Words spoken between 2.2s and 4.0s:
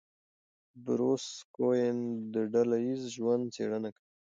د ډله ایز ژوند څېړنه